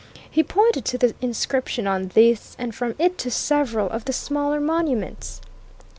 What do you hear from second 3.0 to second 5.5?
to several of the smaller monuments.